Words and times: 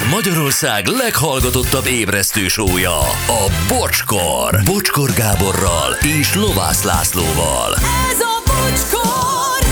Ez 0.00 0.06
Magyarország 0.10 0.86
leghallgatottabb 0.86 1.86
ébresztő 1.86 2.48
sója, 2.48 2.98
a 3.26 3.50
Bocskor. 3.68 4.60
Bocskor 4.64 5.10
Gáborral 5.12 5.92
és 6.20 6.34
Lovász 6.34 6.82
Lászlóval. 6.82 7.74
Ez 8.10 8.20
a 8.20 8.42
bocskor! 8.46 9.68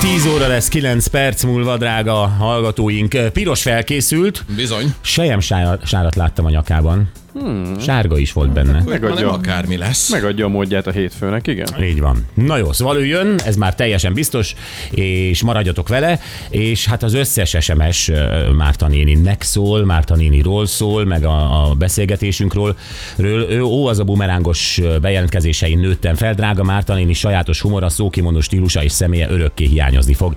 10 0.00 0.26
óra 0.26 0.46
lesz 0.46 0.68
9 0.68 1.06
perc 1.06 1.42
múlva, 1.42 1.76
drága 1.76 2.14
hallgatóink. 2.14 3.16
Piros 3.32 3.62
felkészült, 3.62 4.44
Bizony. 4.56 4.94
sejem 5.00 5.40
sárat, 5.40 5.86
sárat 5.86 6.14
láttam 6.14 6.44
a 6.44 6.50
nyakában. 6.50 7.10
Hmm. 7.40 7.78
Sárga 7.78 8.18
is 8.18 8.32
volt 8.32 8.52
benne. 8.52 8.72
Nem 8.72 8.84
Megadja, 8.86 9.32
akármi 9.32 9.76
lesz. 9.76 10.10
megadja 10.10 10.44
a 10.44 10.48
módját 10.48 10.86
a 10.86 10.90
hétfőnek, 10.90 11.46
igen. 11.46 11.82
Így 11.82 12.00
van. 12.00 12.26
Na 12.34 12.56
jó, 12.56 12.72
szóval 12.72 12.96
ő 12.96 13.06
jön, 13.06 13.38
ez 13.44 13.56
már 13.56 13.74
teljesen 13.74 14.12
biztos, 14.12 14.54
és 14.90 15.42
maradjatok 15.42 15.88
vele, 15.88 16.20
és 16.50 16.86
hát 16.86 17.02
az 17.02 17.14
összes 17.14 17.56
SMS 17.60 18.10
Márta 18.56 18.88
néninek 18.88 19.42
szól, 19.42 19.84
Márta 19.84 20.14
néniról 20.16 20.66
szól, 20.66 21.04
meg 21.04 21.24
a, 21.24 21.68
a 21.68 21.74
beszélgetésünkről. 21.74 22.76
Ről, 23.16 23.50
ő, 23.50 23.62
ó, 23.62 23.86
az 23.86 23.98
a 23.98 24.04
bumerángos 24.04 24.80
bejelentkezésein 25.00 25.78
nőttem 25.78 26.14
fel, 26.14 26.34
drága 26.34 26.62
Márta 26.62 26.94
néni 26.94 27.12
sajátos 27.12 27.60
humora, 27.60 27.88
szókimondó 27.88 28.40
stílusa 28.40 28.82
és 28.82 28.92
személye 28.92 29.30
örökké 29.30 29.64
hiányozni 29.64 30.14
fog. 30.14 30.36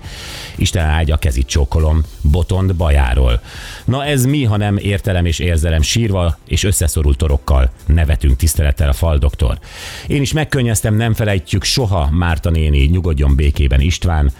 Isten 0.56 0.84
áldja, 0.84 1.16
kezit 1.16 1.46
csókolom, 1.46 2.02
botond 2.22 2.74
bajáról. 2.74 3.40
Na 3.84 4.04
ez 4.04 4.24
mi, 4.24 4.44
ha 4.44 4.56
nem 4.56 4.76
értelem 4.76 5.24
és 5.24 5.38
érzelem 5.38 5.82
sírva 5.82 6.38
és 6.46 6.64
összeszorult 6.90 7.18
torokkal 7.18 7.70
nevetünk 7.86 8.36
tisztelettel 8.36 8.88
a 8.88 8.92
faldoktor. 8.92 9.58
Én 10.06 10.20
is 10.20 10.32
megkönnyeztem, 10.32 10.94
nem 10.94 11.14
felejtjük 11.14 11.64
soha 11.64 12.08
Márta 12.10 12.50
néni, 12.50 12.84
nyugodjon 12.84 13.36
békében 13.36 13.80
István. 13.80 14.32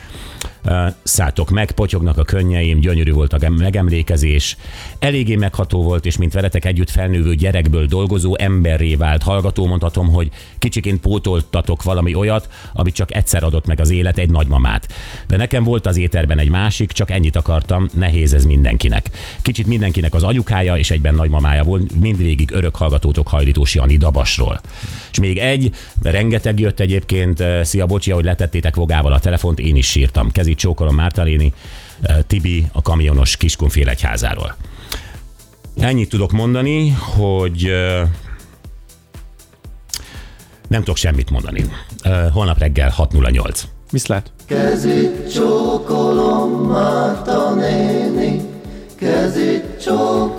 Szálltok 1.03 1.51
meg, 1.51 1.71
potyognak 1.71 2.19
a 2.19 2.25
könnyeim, 2.25 2.81
gyönyörű 2.81 3.13
volt 3.13 3.33
a 3.33 3.39
gem- 3.39 3.59
megemlékezés. 3.59 4.57
Eléggé 4.99 5.37
megható 5.37 5.83
volt, 5.83 6.07
és 6.07 6.17
mint 6.17 6.33
veletek 6.33 6.65
együtt 6.65 6.91
felnővő 6.91 7.35
gyerekből 7.35 7.87
dolgozó 7.87 8.37
emberré 8.39 8.95
vált 8.95 9.23
hallgató, 9.23 9.67
mondhatom, 9.67 10.09
hogy 10.09 10.31
kicsiként 10.59 11.01
pótoltatok 11.01 11.83
valami 11.83 12.15
olyat, 12.15 12.49
amit 12.73 12.95
csak 12.95 13.15
egyszer 13.15 13.45
adott 13.45 13.67
meg 13.67 13.81
az 13.81 13.91
élet, 13.91 14.19
egy 14.19 14.31
nagymamát. 14.31 14.89
De 15.27 15.37
nekem 15.37 15.65
volt 15.65 15.87
az 15.87 15.97
éterben 15.97 16.39
egy 16.39 16.49
másik, 16.49 16.93
csak 16.93 17.11
ennyit 17.11 17.37
akartam, 17.37 17.89
nehéz 17.95 18.35
ez 18.35 18.45
mindenkinek. 18.45 19.11
Kicsit 19.43 19.67
mindenkinek 19.67 20.15
az 20.15 20.23
anyukája 20.23 20.77
és 20.77 20.91
egyben 20.91 21.15
nagymamája 21.15 21.63
volt, 21.63 22.01
mindvégig 22.01 22.51
örök 22.53 22.77
hallgatótok 22.77 23.29
hajlítós 23.29 23.75
Jani 23.75 23.97
Dabasról. 23.97 24.61
És 25.11 25.19
még 25.19 25.39
egy, 25.39 25.71
rengeteg 26.03 26.61
jött 26.61 26.81
egyébként, 26.81 27.45
szia 27.63 27.87
bocsi, 27.87 28.11
hogy 28.11 28.25
letettétek 28.25 28.75
vogával 28.75 29.13
a 29.13 29.19
telefont, 29.19 29.59
én 29.59 29.77
is 29.77 29.87
sírtam. 29.87 30.31
Kezit 30.61 30.77
csókolom 30.77 30.95
Mártaléni, 30.95 31.53
eh, 32.01 32.17
Tibi 32.27 32.67
a 32.73 32.83
kamionos 32.83 33.37
Kiskunfélegyházáról. 33.37 34.57
Ennyit 35.77 36.09
tudok 36.09 36.33
mondani, 36.33 36.91
hogy 36.91 37.65
eh, 37.65 38.09
nem 40.69 40.81
tudok 40.81 40.97
semmit 40.97 41.31
mondani. 41.31 41.65
Eh, 42.03 42.27
Holnap 42.33 42.59
reggel 42.59 42.95
6.08. 42.97 43.63
Viszlát. 43.91 44.33
Kezét 44.47 45.33
csókolom, 45.33 46.51
Márta 46.51 47.55
néni, 47.55 48.41
kezét 48.97 49.83
csókolom, 49.83 50.30